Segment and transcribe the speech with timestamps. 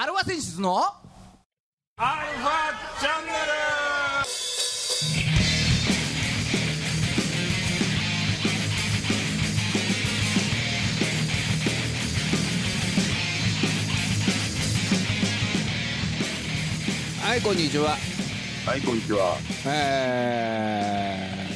[0.00, 0.78] アルファ選出の？
[1.96, 2.50] アルファ
[3.00, 3.32] チャンネ
[17.20, 17.96] はいこんにちは。
[17.96, 17.96] ル
[18.66, 19.36] はいこんにちは。
[19.66, 21.48] え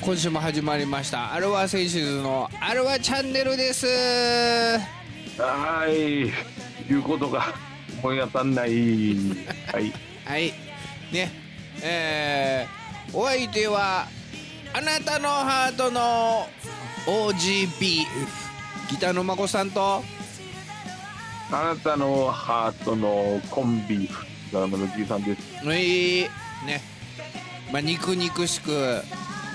[0.00, 1.34] ー今週も始まりました。
[1.34, 3.88] アルファセンシズのアルファチャンネルです。
[5.36, 6.30] はい
[6.88, 7.44] 言うことが
[8.02, 9.14] 思い当たんない。
[9.72, 9.92] はい。
[10.24, 10.52] はい。
[11.12, 11.30] ね。
[11.82, 12.84] えー
[13.16, 14.06] お相手は
[14.72, 16.48] あなたのハートの
[17.06, 18.04] OGB
[18.90, 20.02] ギターのまこさんと。
[21.52, 24.26] あなたのハートのコンビーフ。
[24.50, 25.64] ドラムのじいさんです。
[25.64, 26.22] はい。
[26.66, 26.80] ね。
[27.72, 29.02] まあ肉肉しく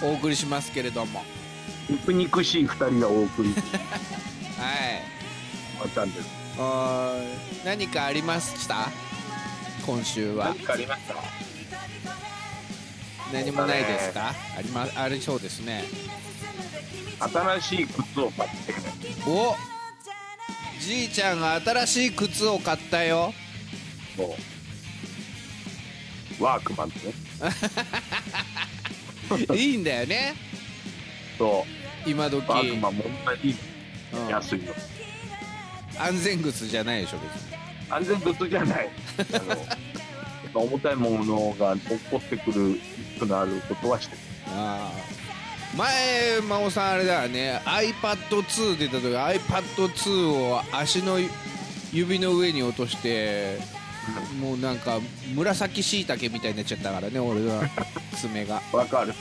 [0.03, 1.21] お送りしますけれども。
[1.89, 3.51] 肉肉しい二人がお送り。
[3.53, 3.55] し
[4.57, 5.03] はい。
[5.79, 6.27] まったんです
[6.59, 8.89] あー何かありました？
[9.85, 10.47] 今週は。
[10.49, 11.15] 何かありました？
[13.33, 14.33] 何もないですか？
[14.57, 15.85] ありまありそうですね。
[17.19, 18.73] 新しい靴を買って
[19.27, 19.55] お
[20.79, 23.33] じいちゃんが新しい靴を買ったよ。
[24.17, 24.35] そ
[26.39, 27.13] うワークマンってね。
[29.61, 30.33] いいんだよね。
[31.37, 31.65] そ
[32.05, 32.09] う。
[32.09, 33.55] 今時、ワークマンも同じ
[34.13, 34.73] うん安いの
[35.99, 37.57] 安全靴じゃないでしょ別に。
[37.89, 38.89] 安全靴じゃない。
[39.33, 42.81] あの重たいものが落っこってくるリ
[43.15, 44.21] スクのあることはしてる。
[44.47, 47.61] ああ前真央さんあれだよね。
[47.65, 51.19] iPad2 出た時 iPad2 を足の
[51.91, 53.59] 指の上に落として
[54.41, 54.99] もうなんか
[55.35, 57.61] 紫しいたけみたいになっちゃったからね俺の
[58.15, 58.61] 爪が。
[58.71, 59.13] わかる。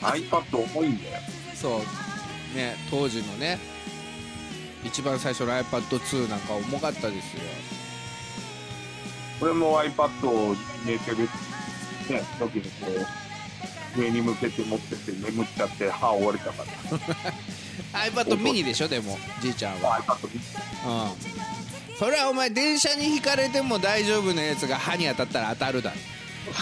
[0.00, 1.20] iPad 重いんだよ。
[1.54, 2.56] そう。
[2.56, 3.58] ね当時のね
[4.84, 7.42] 一番最初の iPad2 なんか重かったですよ。
[9.40, 10.54] 俺も iPad を
[10.86, 11.18] 寝てる
[12.08, 12.86] ね時にこ
[13.96, 16.64] う上に向けて持ってて眠っちゃって歯折れたか
[17.92, 18.06] ら。
[18.06, 20.00] iPad mini でしょでもじいちゃんは。
[20.00, 21.96] iPad うん。
[21.96, 25.96] それはお前電車にひかれても大丈夫なやつが歯に当たったら当たるだろ。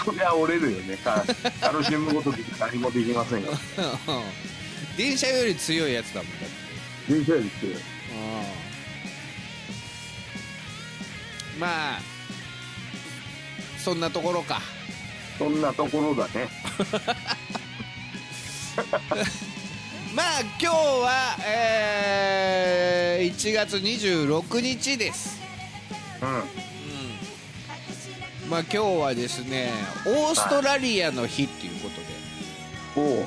[0.04, 0.96] そりゃ折れるよね。
[0.98, 1.24] か
[1.62, 3.48] 楽しむことで何もできませんよ。
[4.96, 7.99] 電車より強いやつだもんだって人生です
[11.60, 12.00] まあ
[13.78, 14.60] そんなところか。
[15.38, 16.48] そんなところだね。
[20.14, 25.38] まあ今日は、えー1月26日です。
[26.22, 26.28] うん。
[28.50, 29.70] まあ今日はですね
[30.06, 32.06] オーストラリアの日っていうことで。
[32.96, 33.26] おう。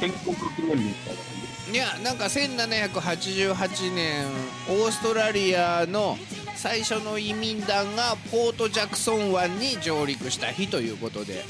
[0.00, 1.38] 建国記念日みたいな感
[1.70, 4.26] いやなんか1788年
[4.70, 6.16] オーストラリアの
[6.58, 11.40] 最初の移民団がポートジャクソン湾に上陸した日ということで、じ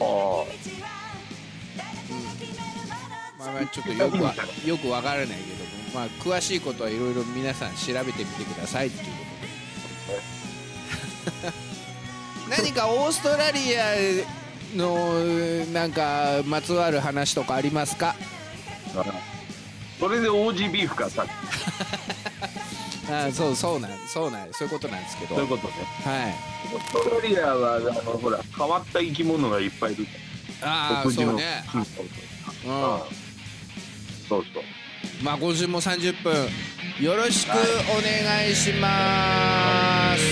[0.00, 0.44] あ
[3.38, 4.32] まあ、まあちょっとよくわ
[4.64, 5.40] よくわからないけども、
[5.94, 9.24] まあ、詳しいことはいろいろ皆さん調べてみてくださいっていうこ
[11.32, 11.52] とで。
[12.62, 13.94] 何かオーストラリア
[14.76, 15.24] の
[15.72, 18.14] なんかまつわる話とかありますか？
[18.96, 19.04] あ
[19.98, 21.30] それで OG ビーフかさっき
[23.08, 25.34] あそうそうなんそうなんそういうことなんですけど。
[25.34, 25.74] そういうことね。
[26.04, 26.34] はい。
[26.74, 30.06] オーストラリアはあのほら変わった生き物がいっぱいいる。
[30.62, 31.64] ああそうね。
[31.74, 31.84] うん。
[31.84, 32.10] そううん
[34.28, 34.42] そう。
[35.22, 36.48] まあ今週も30分。
[37.00, 40.22] よろしくお願いします、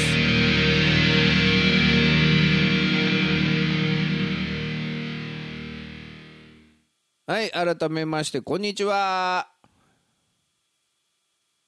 [7.27, 9.51] はい、改めましてこんにちは、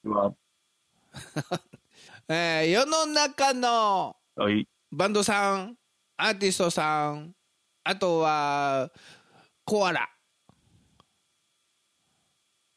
[0.03, 0.33] ま
[2.29, 4.67] えー世の中のあはい。
[4.91, 5.77] バンドさん
[6.17, 7.33] アーティストさん
[7.83, 8.91] あとは
[9.65, 10.09] コアラ。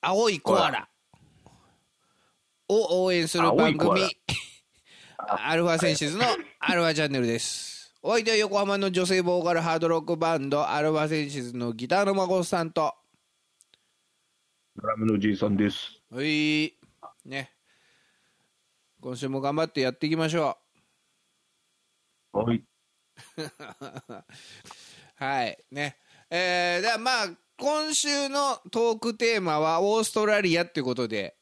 [0.00, 0.88] 青いコアラ。
[2.68, 4.02] を応援する番組。
[5.18, 6.24] アルファセンシズの
[6.60, 7.94] アルファチャンネルです。
[8.02, 12.94] お相手は横浜の女性ボーカルハードロックバンドアルファセンシズのギターの孫さんと。
[14.76, 16.00] ドラムのじいさんです。
[16.10, 16.78] はい。
[17.24, 17.52] ね
[19.00, 20.58] 今週も頑張ってやっていきましょ
[22.34, 22.38] う。
[22.38, 22.62] はい。
[25.16, 25.58] はい。
[25.70, 25.96] ね。
[26.28, 31.36] えー、ではまあ今週のトークテーマはオーストラリアっていうことで。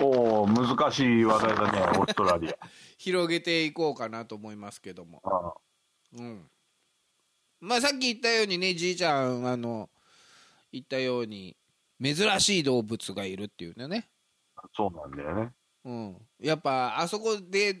[0.00, 2.58] おお難しい話題だね オーストラリア。
[2.98, 5.22] 広げていこうかなと思いますけども。
[5.24, 5.54] あ
[6.12, 6.50] うん。
[7.60, 9.88] まあさっき言ったようにねじいちゃんあの
[10.72, 11.56] 言ったように
[12.02, 14.10] 珍しい動物がいるっていうのね。
[14.74, 15.52] そうなんだよね
[15.86, 17.80] うん、やっぱあそこで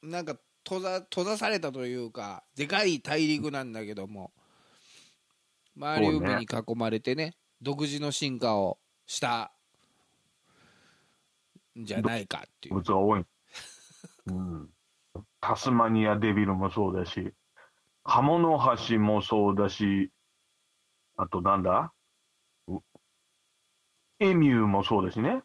[0.00, 4.32] なんか閉ざ閉ざされたというかでかい大陸なんだけども
[5.76, 6.46] 周り海に囲
[6.76, 9.50] まれてね独自の進化をした
[11.76, 13.24] んじゃないかっていう物が多い。
[14.26, 14.70] うん。
[15.40, 17.32] タスマニアデビルもそうだし、
[18.04, 20.10] カモノハシもそうだし、
[21.16, 21.92] あとなんだ？
[22.68, 22.78] う
[24.20, 25.42] エミューもそうだしね。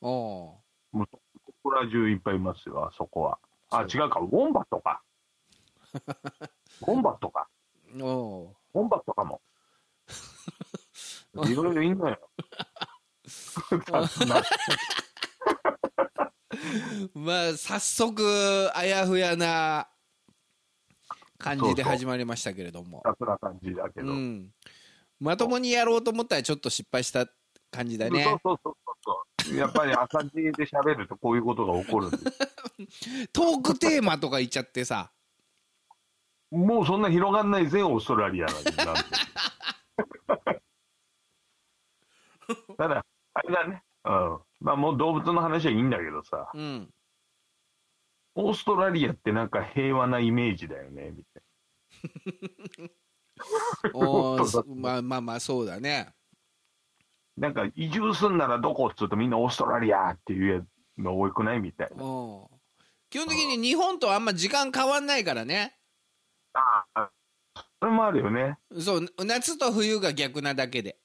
[0.00, 0.55] お
[1.04, 1.20] うこ
[1.62, 3.38] こら中いっぱいいますよ、あそこは。
[3.70, 5.02] あ、そ違うか、ウォンバットか。
[6.82, 7.48] ウォンバットか。
[8.00, 9.40] おうウォンバットかも。
[11.44, 12.18] いろいろいんのよ。
[14.26, 14.42] な
[17.14, 19.88] まあ早速あやふやな
[21.38, 24.12] 感じでそうそう始まりましたけれども雑な感じだけど。
[24.12, 24.50] うん、
[25.20, 27.26] まともにやろうと思ったらちょっと失敗した
[27.70, 28.75] 感じだねそうそうそうそう。
[29.56, 32.24] やっぱり朝地で喋るとこういうことが起こるんです。
[33.28, 35.12] トークテーマとか言っちゃってさ。
[36.50, 38.56] もうそんな広がんないぜ、オーストラリアなん
[42.76, 43.82] ただ、あれだね。
[44.04, 44.40] うん。
[44.60, 46.88] まあもう動物の話はいいんだけどさ、うん。
[48.36, 51.42] オーストラリアってなんか平和なイメージだよね、みたい
[53.94, 56.14] おーそうだまあまあまあそうだね
[57.36, 57.48] な。
[57.48, 60.66] なんか移住すんならどこっつうとみんなオーストラリアっていう
[60.98, 62.04] の多くないみたいな。
[62.04, 62.46] うん
[63.08, 65.78] 基本的に日本とあんま時間変わんないからね
[66.54, 67.10] ああ、
[67.80, 68.58] それもあるよね。
[68.80, 70.98] そう夏と冬が逆なだけで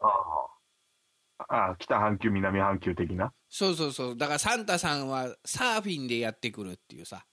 [0.00, 0.44] ああ。
[1.48, 3.32] ああ、北半球、南半球的な。
[3.48, 7.24] そうそうそうだからサンタさんはサーフィンでやってくるっていうさ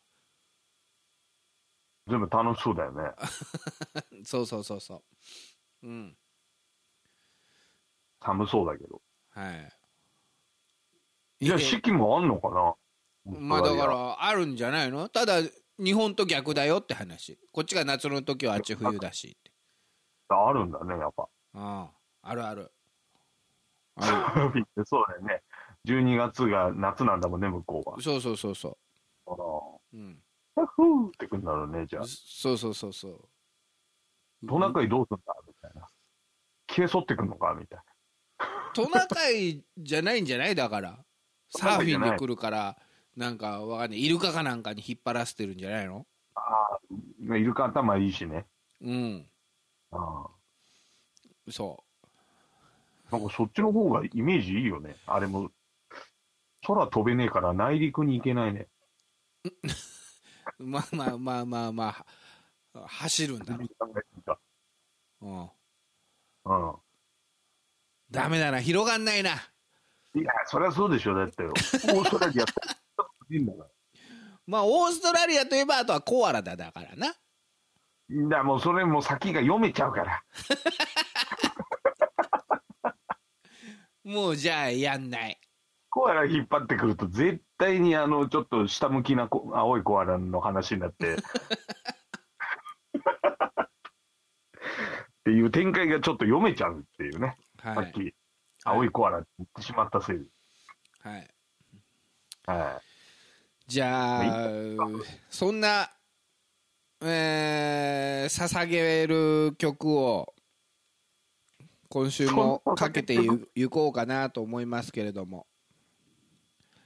[2.08, 3.12] 全部楽しそうだよね。
[4.24, 5.04] そうそうそうそ
[5.84, 6.18] ううん
[8.22, 9.02] 寒そうだけど。
[9.32, 11.46] はい。
[11.46, 12.76] じゃあえ四季もあんのかな？
[13.40, 15.10] まあだからあるんじゃないの？
[15.10, 15.42] ただ
[15.78, 17.40] 日本と逆だよって話。
[17.52, 19.52] こっちが夏の時はあっち冬だしって。
[20.30, 21.28] あるんだね、やっぱ。
[21.56, 21.92] あ
[22.22, 22.46] あある。
[22.46, 22.72] ある。
[23.96, 24.34] あ
[24.86, 25.42] そうだよね。
[25.86, 27.98] 12月が夏なんだもんね、向こうは。
[27.98, 28.04] る。
[28.04, 28.78] そうそうそうそ
[29.28, 30.24] あううん。
[30.56, 32.04] ら、ふーってくんだろうね、じゃあ。
[32.06, 34.48] そうそうそうそう。
[34.48, 35.34] トナカイどうすんだ？
[35.48, 35.88] みたいな。
[36.70, 37.54] 消えそってくんのか？
[37.60, 37.80] みたい
[38.74, 40.56] トナカイじゃないんじゃない？
[40.56, 40.98] だから
[41.50, 42.78] サーフィンで来るから
[43.16, 46.06] なんかわかんないイルカかなんかに引っ張らせてるんじゃないの？
[46.36, 46.42] な。
[46.42, 46.80] あ
[47.32, 48.46] あ、イルカ頭いいしね。
[48.82, 49.28] うん
[49.92, 50.28] あ
[51.50, 51.84] そ
[53.12, 53.18] あ。
[53.18, 54.96] なんかそっちの方がイメージいいよね。
[55.06, 55.52] あれも、
[56.66, 58.68] 空飛べねえから内陸に行けないね。
[60.60, 62.06] う まあまあまあまあま
[62.74, 63.68] あ走るんだろう、
[65.26, 65.42] うん、
[66.46, 66.76] うん。
[68.12, 69.32] ダメだな広がんないな
[70.14, 71.50] いや、そりゃそうでしょ、だってよ。
[71.50, 72.46] オーストラリア。
[74.46, 77.16] まあオーストラリアといえばあとはコアラだだからな
[78.30, 80.22] だもうそれもう先が読めちゃうから。
[84.04, 85.40] もうじゃあやんない
[85.90, 91.16] コアラ引っ張ってくると絶対にあのちょっと下向きなこ青いコアラの話になって
[95.22, 98.14] っていう展開がちょっと読めちゃうっていうね、はい、さっき
[98.64, 100.24] 青いコアラって言ってしまったせいで、
[101.04, 101.28] はい、
[102.46, 102.82] は
[103.68, 104.50] じゃあ
[105.30, 105.90] そんな
[107.04, 110.36] えー、捧げる曲を
[111.90, 115.48] 今週もかけてゆゆこうかなと思いますけれども。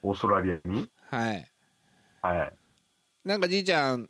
[0.04, 1.52] い、オーストラリアに、はい。
[2.22, 2.54] はい、
[3.26, 4.10] なんかじいちゃん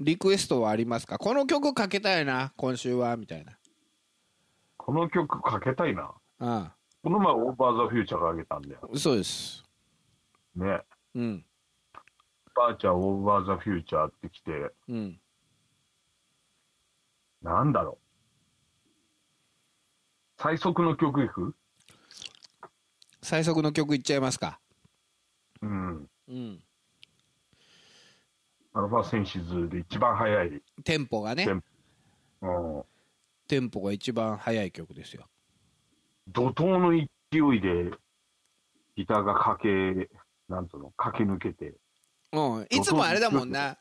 [0.00, 1.16] リクエストはありますか？
[1.16, 3.58] この曲かけたいな今週はみたいな
[4.82, 6.10] この曲かけたいな。
[6.38, 6.72] あ
[7.02, 8.90] この前オーバーザフューチャーがあげたんだよ。
[8.94, 9.62] あそうです。
[10.56, 10.80] ね。
[11.14, 11.44] うん。
[12.56, 14.70] ばあちゃんオーバーザフューチャーってきて。
[14.88, 15.20] うん。
[17.42, 18.04] なんだろう。
[20.38, 21.54] 最速の曲いく？
[23.20, 24.58] 最速の曲いっちゃいますか。
[25.60, 26.08] うん。
[26.26, 26.58] うん。
[28.72, 31.44] アルファセンシズで一番速い、テンポがね。
[31.44, 31.62] テン
[32.42, 32.82] うん、
[33.50, 35.26] テンポが一番速い曲ですよ。
[36.28, 37.04] 怒涛の勢
[37.56, 37.90] いで
[38.96, 40.10] ギターが駆け、
[40.48, 41.74] なんつうの、駆け抜けて、
[42.32, 42.66] うん。
[42.70, 43.76] いつもあれだもんな。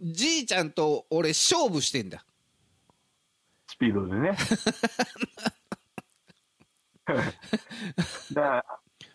[0.00, 2.24] じいちゃんと俺勝負してんだ。
[3.68, 4.30] スピードでね。
[7.04, 8.64] だから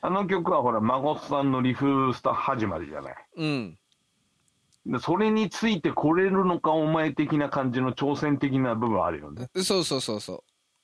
[0.02, 3.16] あの曲はほら、孫さんのリフスタ始まりじゃない。
[3.38, 3.72] うん。
[3.72, 3.80] で
[5.00, 9.50] それについてこれるのかお前的な感じの挑戦的な部分あるよね。
[9.56, 10.44] そうそうそうそ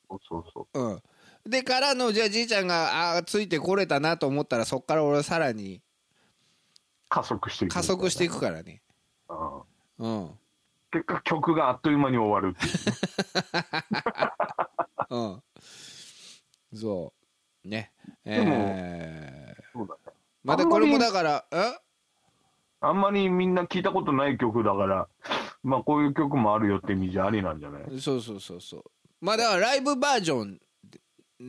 [0.09, 0.79] そうそうそう。
[0.79, 1.01] うん。
[1.49, 5.81] でからのじゃあじいちゃんがあーついてこれたなと思ったらそっから俺さらに
[7.09, 7.73] 加速していく。
[7.73, 8.81] 加速していくからね。
[9.99, 10.21] うん。
[10.23, 10.31] うん。
[10.91, 12.73] 結果曲があっという間に終わるっていう。
[15.09, 15.43] うん。
[16.73, 17.13] そ
[17.63, 17.67] う。
[17.67, 17.91] ね。
[18.25, 19.77] でもえー。
[19.77, 20.17] そうだね。
[20.43, 21.77] またこれもだからえ？
[22.81, 25.07] あんまりみんな聞いたことない曲だから、
[25.63, 27.99] まあこういう曲もあるよって意味じゃありなんじゃない？
[27.99, 28.83] そうそうそうそう
[29.21, 30.59] まあだからライブバージョン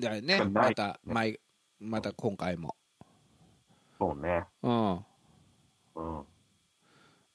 [0.01, 1.41] だよねまた毎
[1.81, 2.77] また今回も
[3.99, 4.45] そうね。
[4.62, 6.25] うんうん。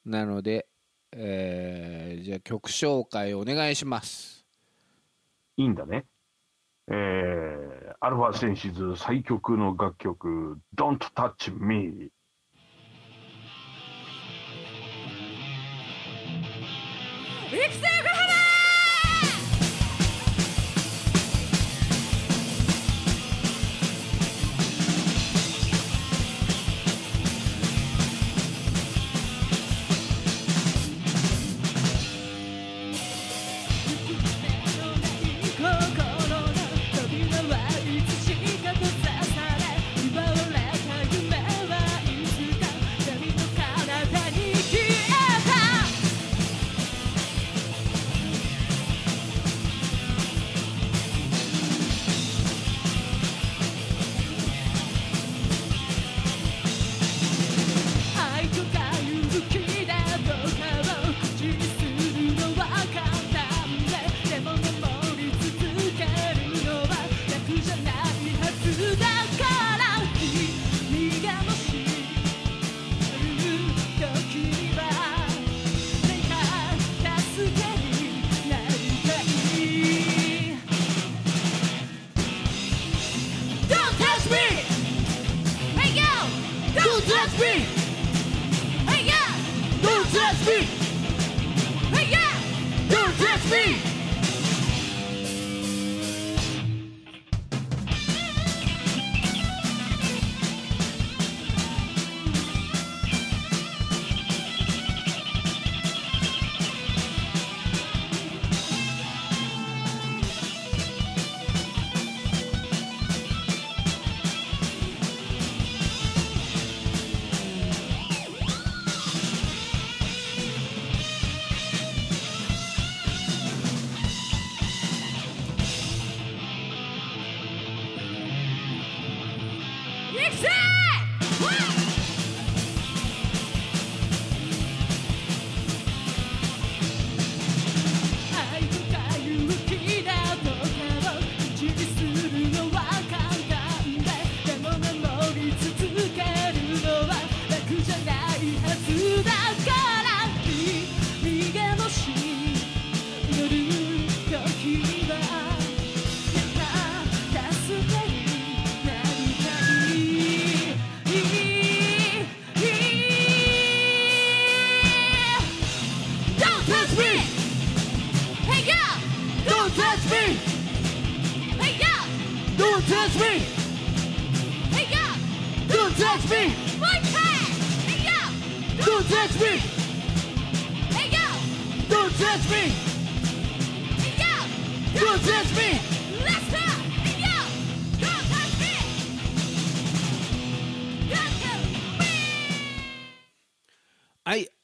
[0.05, 0.67] なので、
[1.11, 4.45] えーじゃあ曲紹介お願いします
[5.57, 6.05] いいんだね。
[6.89, 12.09] えー、アルファセンシズ最曲の楽曲、Don't Touch Me。
[17.57, 18.06] 育成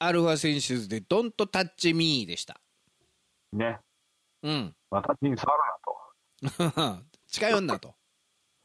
[0.06, 2.60] アルファセンシズで「Don't Touch Me」でした
[3.52, 3.80] ね。
[4.42, 5.62] うん私に触る
[6.60, 7.04] なと。
[7.26, 7.94] 近寄んなと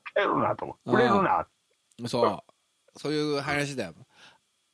[0.10, 0.78] 触れるなと。
[0.86, 1.48] 触れるな。
[2.08, 2.44] そう
[3.00, 3.94] そういう話だよ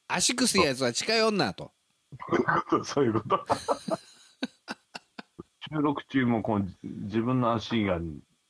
[0.08, 1.72] 足くすやつは近寄んなと
[2.84, 3.46] そういうこと。
[5.70, 8.00] 収録中もこう自分の足が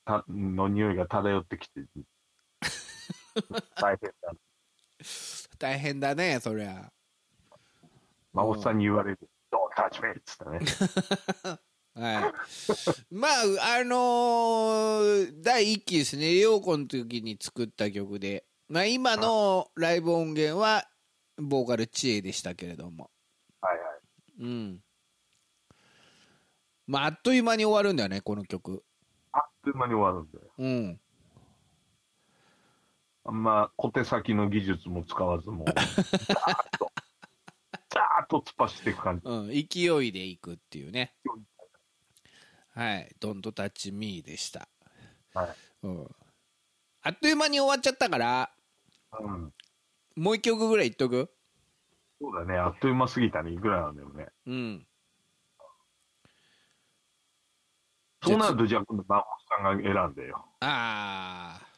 [0.03, 1.81] たの匂いが漂ってきて
[3.75, 4.33] 大変だ。
[5.57, 6.91] 大変だねそりゃ
[8.35, 9.19] 孫さんに言われる。
[9.51, 10.11] Don't touch me!
[10.11, 10.59] っつってね。
[11.95, 12.33] はい
[13.09, 13.31] まあ
[13.79, 20.83] あのー第1期ですね陽子の時に作った曲で、まあ、今のライブ音源は
[21.37, 23.09] ボーカル知恵でしたけれども
[23.61, 23.87] はいはい。
[24.41, 24.83] うん
[26.85, 28.83] まああっという間に終わるんだよねこの曲
[29.31, 30.51] あっという間に終わるんだよ。
[30.57, 30.99] うん
[33.27, 36.91] あんま小手先の技術も使わずもう、 ザーッと、
[37.95, 39.27] ザーッと突っ走っていく感じ。
[39.27, 41.15] うん、勢いでいくっていうね
[42.75, 44.67] はい「Don't Touch Me」でした
[45.33, 45.55] はい。
[45.81, 46.07] うん、
[47.01, 48.51] あっという間に終わっちゃったから
[49.19, 49.53] うん。
[50.15, 51.29] もう一曲ぐらい言っとく？
[52.21, 54.27] そうだね、あっという間すぎたね、いくらなんだよね。
[54.45, 54.87] うん
[58.23, 59.25] そうなると、じゃあ今度、マホ
[59.63, 60.45] さんが選んでよ。
[60.61, 61.74] ああ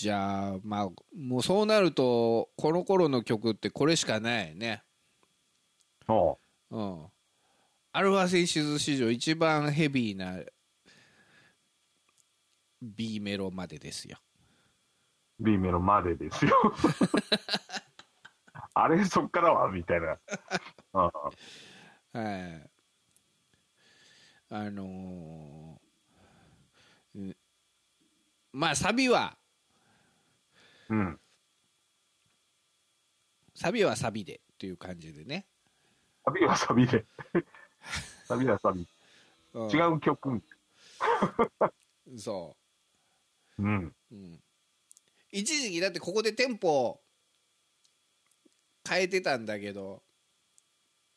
[0.00, 4.82] じゃあまあもうそうなるとこの頃の曲ってこれしかないね。
[6.08, 6.38] おう。
[6.70, 7.06] うん。
[7.92, 10.38] アルファセンシズ史上一番ヘビーな
[12.80, 14.16] B メロまでですよ。
[15.38, 16.52] B メロまでですよ。
[18.72, 19.70] あれ、そっからは？
[19.70, 20.18] みたいな。
[20.94, 21.02] うん。
[21.02, 22.70] はい。
[24.48, 27.36] あのーうん。
[28.52, 29.36] まあサビは
[30.90, 31.18] うん。
[33.54, 35.46] サビはサビでっていう感じでね、
[36.24, 37.04] サビはサビで。
[38.26, 38.86] サビはサビ。
[39.54, 40.42] うん違う曲。
[42.16, 42.56] そ
[43.58, 43.86] うん。
[43.86, 44.40] う、うん、
[45.32, 47.00] 一時期だってここでテンポ
[48.88, 50.02] 変えてたんだけど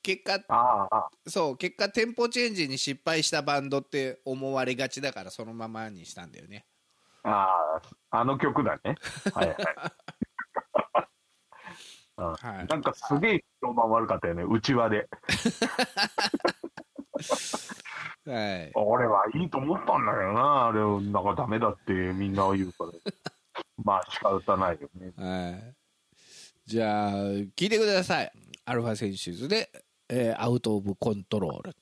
[0.02, 6.66] 結果ああ、あそう結果テンポチェンジに失敗したバンドって思われがちだからそのままにしたんだよね
[7.24, 7.80] あ
[8.12, 8.96] あ、あの曲だね。
[9.34, 9.58] はいはい。
[12.16, 15.10] うんはいなんかすげえ評判悪かったよね、うちわで。
[18.26, 22.92] はい俺はいいと思ったんだけどな、あれ、なんかダメだってみんな言うから。
[23.84, 25.12] まあ仕方ないよね。
[25.18, 25.76] はい
[26.66, 27.14] じゃあ
[27.58, 28.32] 聞いてください
[28.64, 29.70] アルファセンシズで、
[30.08, 31.76] えーアウト・オブ・コントロール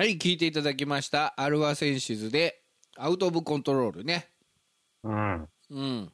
[0.00, 1.34] はい聞いていただきました。
[1.36, 2.62] アルファセンシズで
[2.96, 4.30] アウト・オブ・コントロールね。
[5.04, 5.46] うん。
[5.68, 6.12] うん。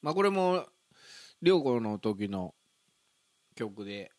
[0.00, 0.64] まあこれも
[1.42, 2.54] 涼子の時の
[3.56, 4.12] 曲で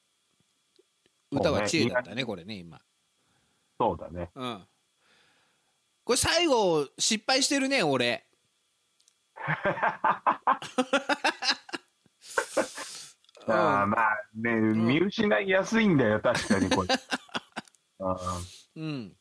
[1.31, 2.81] 歌は知恵だったねこれね今。
[3.79, 4.29] そうだね。
[4.35, 4.61] うん。
[6.03, 8.25] これ最後失敗してるね俺。
[13.47, 16.89] ああ、まあね、見失いやすいんだよ、確かにこれ。
[17.99, 18.17] あ
[18.75, 19.15] うん。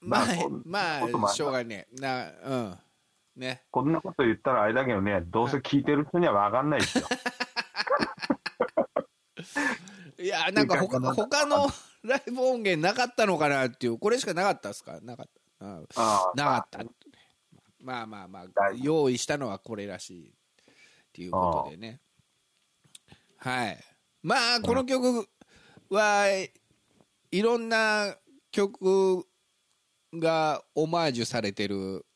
[0.00, 0.26] まあ
[0.64, 2.00] まあしょうがねえ。
[2.00, 2.78] なうん。
[3.36, 3.64] ね。
[3.70, 7.06] こんなこと言ったらあれだけどね、どうせ聞いてる人には分かんないですよ。
[10.18, 11.66] いやなんか他他の
[12.02, 15.00] ライブ音源なかったのかなっていうこれしかなかったですか？
[15.00, 16.32] なかった。
[16.36, 16.78] なかった。
[17.80, 20.30] まあまあまあ用意したのはこれらしい。
[20.30, 20.34] っ
[21.12, 22.00] ていうことでね。
[23.38, 23.84] はい。
[24.22, 25.28] まあこの曲
[25.92, 26.48] は
[27.30, 28.16] いろんな
[28.50, 29.26] 曲
[30.14, 32.06] がオマージュされてる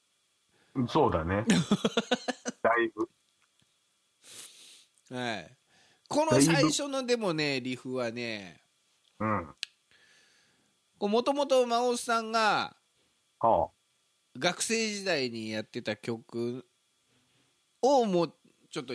[0.89, 1.45] そうだね。
[2.63, 3.09] だいぶ。
[5.15, 5.57] はい
[6.09, 8.63] この最初のでもねリフはね
[9.19, 9.55] うん。
[10.99, 12.75] もともと真央さんが
[13.41, 13.71] は
[14.39, 16.67] 学生時代にやってた曲
[17.83, 18.35] をもう
[18.71, 18.95] ちょっと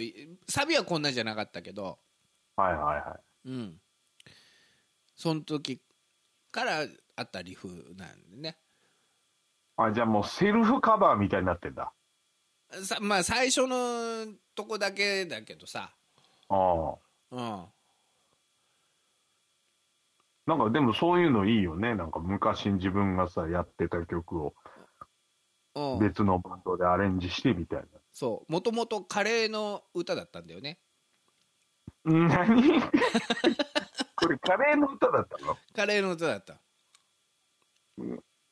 [0.49, 1.99] サビはこんなじゃなかったけど
[2.55, 3.49] あ、はいはいはい。
[3.49, 3.81] うん
[5.21, 5.79] その時
[6.51, 6.79] から
[7.15, 8.57] あったリフなんでね
[9.77, 11.93] あ、じゃあもうセルフカバーみたいになってんだ。
[12.83, 15.91] さまあ最初のとこだけだけどさ
[16.49, 16.95] ああ。
[17.31, 17.65] うん
[20.47, 21.93] なんかでもそういうのいいよね。
[21.93, 24.55] なんか昔自分がさ、やってた曲を
[25.75, 30.79] うん別のバンドでアレンジしてみたいそうもともとカレーの歌だったんだよね
[32.03, 32.45] な。
[32.45, 32.81] 何？
[32.81, 32.87] こ
[34.31, 35.57] れカレーの歌だったの？
[35.75, 36.59] カレーの歌だった。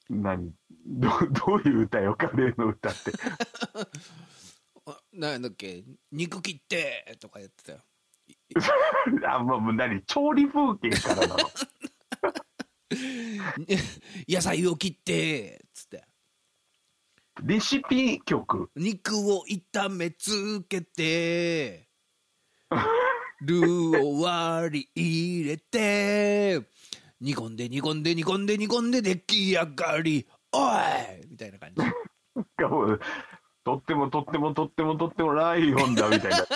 [0.09, 0.51] 何？
[0.85, 3.11] どどういう歌よ、カレーの歌って？
[4.85, 5.83] あ なんだっけ？
[6.11, 7.79] 肉切ってとかやってたよ。
[9.27, 10.01] あ、もうもう何？
[10.03, 11.37] 調理風景からなの？
[14.27, 16.03] 野菜を切ってつって。
[17.43, 18.69] レシピ曲？
[18.75, 21.87] 肉を炒めつけて
[23.41, 26.61] ルーを割り入れて
[27.21, 30.27] 煮込んで煮込んで煮込んで煮込んで出来上がり。
[30.51, 31.27] おい！
[31.29, 31.81] みたいな感じ。
[33.63, 36.47] とってもとってもとってもとってもライオンだみたいな。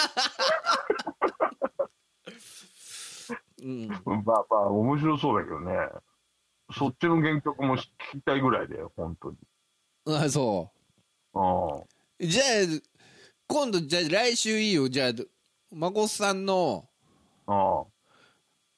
[3.62, 3.88] うん。
[3.88, 5.76] まあまあ、面白そうだけどね。
[6.76, 7.82] そっちの原曲も聞
[8.14, 9.38] きたいぐらいだよ、本当に。
[10.08, 10.72] あそ
[11.34, 11.40] あ
[12.20, 12.46] うじゃあ
[13.48, 14.90] 今度じゃあ来週いいよ。
[14.90, 15.12] じゃあ
[15.74, 16.86] 孫さんの
[17.48, 17.54] あ。
[17.54, 17.86] ああ。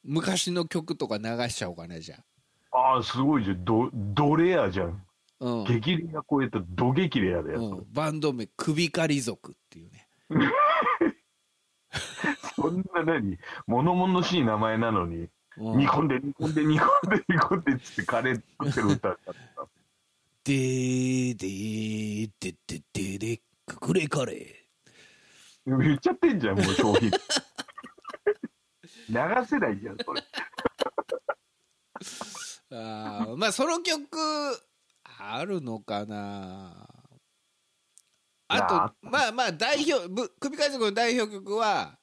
[0.03, 2.17] 昔の曲とか流しちゃおうかなじゃ
[2.71, 3.65] ああ、すごいじゃん。
[3.65, 5.01] ド、ドレアじゃん。
[5.39, 7.59] あ、うん激レア超えたド激レアだよ。
[7.59, 10.07] うん、バンド名首狩り族っていうね
[12.55, 13.37] そんな何？
[13.67, 15.27] 物々しい名前なのに、
[15.57, 19.33] うん煮込んで煮込んで煮込んで煮込んでっつってカレー作ってる歌だった。
[20.43, 24.64] でーでーででででくくれカレ
[25.83, 27.09] 言っちゃってんじゃん、もう商品。
[29.09, 30.21] 流せないじゃん、それ。
[30.21, 30.25] ー
[32.77, 34.17] あーまあその曲
[35.03, 36.87] あるのかな。
[38.47, 41.97] あとまあまあ代表ぶ首狩り族の代表曲は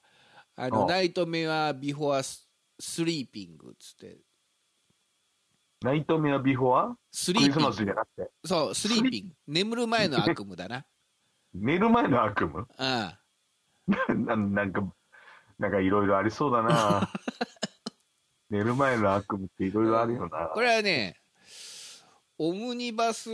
[0.56, 0.88] あのうん。
[0.88, 4.18] Nightmare Before the Sleeping っつって。
[5.82, 6.96] ナイトメアビフォア？
[7.10, 9.34] スクリスマスリーピングじゃなくて、そう Sleeping。
[9.48, 10.84] 眠る前の悪夢だな。
[11.54, 12.64] 寝る前の悪夢？
[12.78, 13.18] あ
[14.08, 14.92] ななんか、
[15.58, 17.10] なんかいろいろありそうだな。
[18.50, 20.50] 寝る前の悪夢っていろいろあるよな。
[20.52, 21.16] これはね
[22.38, 23.30] オムニバス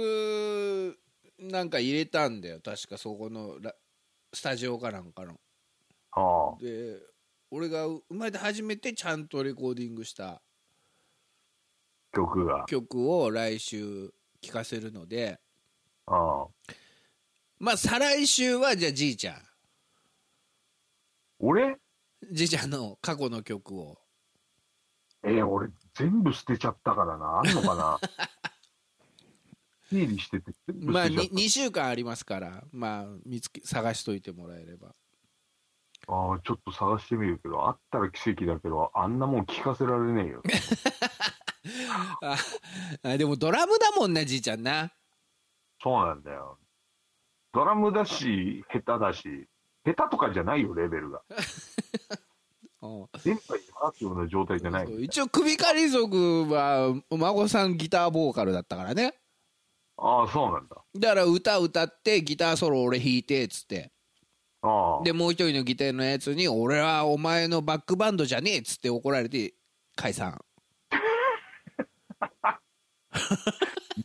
[1.39, 2.61] なんか入れたんだよ。
[2.65, 3.75] 確かそこのラ
[4.33, 5.41] スタジオかなんかの。
[6.13, 6.63] ああ。
[6.63, 7.01] で
[7.51, 10.41] 俺が生まれて初めてちゃんとレコーディングした。
[12.13, 12.65] 曲が。
[12.67, 15.41] 曲を来週聴かせるので。
[16.07, 16.47] ああ。
[17.59, 19.48] まあ再来週はじゃあじいちゃん
[21.39, 21.77] 俺？
[22.33, 23.99] じいちゃんの過去の曲を
[25.23, 27.41] えー俺全部捨てちゃったからな。
[27.41, 27.99] あんのかな？
[29.91, 34.95] 整理しててまあ捨てちゃっ 2, 週間ありますからまあ見つけ探しといてもらえれば
[36.07, 36.13] た。
[36.13, 40.43] ああ、ちょっと探してみるけど、あったら奇跡だけど、あんなもん聞かせられねえよ。
[42.23, 42.37] あ
[43.03, 44.93] あでもドラムだもんなじいちゃんな
[45.83, 46.59] そうなんだよ。
[47.53, 49.49] ドラムだし、下手だし、
[49.95, 51.23] 下手とかじゃないよ、レベルが。
[52.81, 54.87] うん電波に話すような状態じゃない。
[54.87, 59.15] そう一応首狩り族は孫さんギターボーカルだったからね
[59.97, 60.77] ああ、そうなんだ。
[60.95, 63.91] だから歌歌ってギターソロ俺弾いてっつって
[64.63, 65.03] ああ。
[65.03, 69.55] でもう一人のギターのやつに「俺はお前のバックバンドじゃねえ」っつって怒られて
[69.97, 70.41] 解散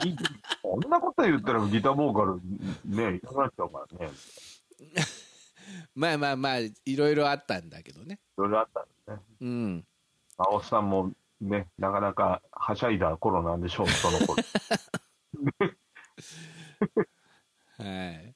[0.03, 0.15] い
[0.63, 2.41] こんなこと言ったらギターボーカル
[2.85, 4.11] ね、いなくなっちゃうからね。
[5.95, 9.17] まあまあまあいろいろあったんだけどねいろいろあったんですね。
[9.41, 9.87] うん
[10.37, 14.43] 青木さんもね、なかなかはしゃいだ頃なんでしょう、 その頃。
[17.77, 18.35] はい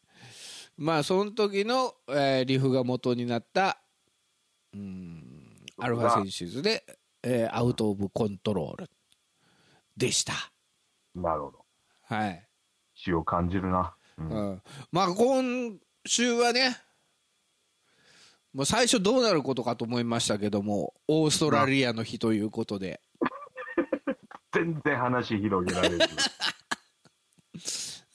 [0.78, 3.82] まあその時の、えーリフが元になった
[4.74, 6.86] うんアルファセンシズで、
[7.24, 8.90] えーアウト・オブ・コントロール
[9.96, 10.34] でした
[11.16, 11.66] なるほど。
[12.04, 12.48] はい、
[12.94, 13.96] 死を感じるな。
[14.18, 16.78] うんうん、まあ今週はね
[18.58, 23.00] もう最初どうなることかと思いましたけどもオーストラリアの日ということで、
[24.52, 26.00] 全然話広げられる。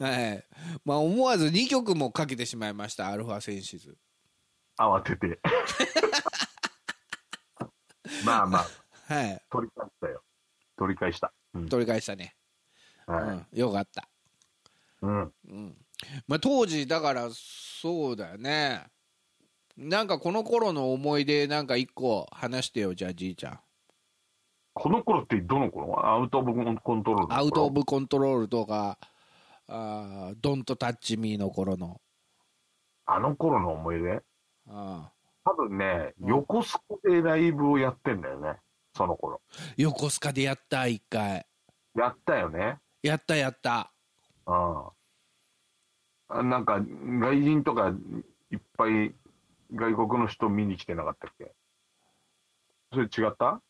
[0.01, 0.45] はい。
[0.85, 3.97] まあ、思わず2曲もかけてしまいましたアルファセンシズ。
[4.77, 5.39] 慌てて。
[8.27, 8.67] まあまあ、
[9.15, 9.41] はい。
[9.49, 10.25] 取り返したよ。
[10.77, 11.33] 取り返した。
[11.55, 11.69] うん。
[11.69, 12.35] 取り返したね、
[13.07, 13.23] はい。
[13.23, 14.09] うん、よかった。
[15.03, 15.33] うん。
[16.27, 18.91] まあ、当時だからそうだよね
[19.77, 23.61] なんかこの頃の思い出なんか一個話してよじゃあじいちゃん
[24.75, 26.07] この頃ってどの頃？
[26.07, 28.99] アウト・オブ・コントロールアウト・オブ・コントロールとか
[29.69, 32.01] あードント・タッチ・ミーの頃の
[33.07, 34.23] あの頃の思い出？
[34.69, 35.11] あ
[35.45, 38.61] 多分ね、うん横須賀でライブをやってんだよね。
[38.97, 39.41] その頃。
[39.77, 41.45] ー横須賀でやった一回
[41.97, 42.79] やったよね。
[43.03, 43.93] やったやった
[44.47, 44.87] うん
[46.29, 46.43] あ。
[46.43, 47.93] なんか、外人とか
[48.51, 49.13] いっぱい
[49.73, 51.53] 外国の人見に来てなかったっけ？
[52.93, 53.61] それ違った？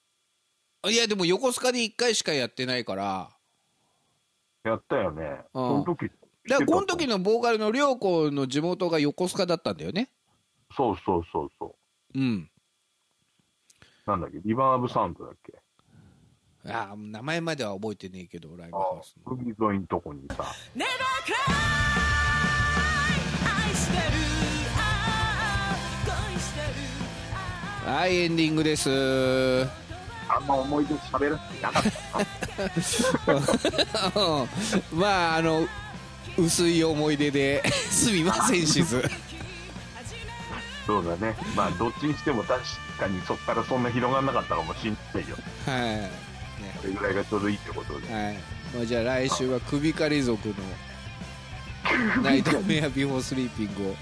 [0.90, 3.30] いやでも横須賀で一回しかやってないから。
[4.64, 5.42] やったよね。
[5.52, 6.10] その時。
[6.48, 10.10] だからこの時のボーカルの涼子の地元が横須賀だったんだよね。
[10.76, 11.76] そうそうそうそ
[12.14, 12.18] う。
[12.18, 12.50] うん。
[14.06, 14.40] なんだっけ？
[14.44, 15.54] リバーブサウンドだっけ？
[16.64, 19.32] あー名前までは覚えてねえけどライブハあウスの。
[19.32, 20.44] 海沿いのとこにさ。
[28.02, 28.90] はいエンディングです。
[30.28, 31.82] あんま思い出喋らせてなかっ
[33.22, 34.10] た。
[34.10, 34.24] な。
[34.90, 35.68] うんまああの
[36.36, 37.62] 薄い思い出で。
[37.70, 39.08] すみませんしず。
[40.84, 41.36] そうだね。
[41.54, 42.60] まあ、どっちにしても確
[42.98, 45.36] かにそっからそんな広がんなかったかもしんないよ。
[45.64, 46.10] はい、
[46.80, 48.12] それぐらいがちょうどいいってことで。
[48.12, 48.36] はい。
[48.74, 50.54] まあ、じゃあ来週は首狩り族の
[52.20, 53.96] ナイトメアビフォースリーピングを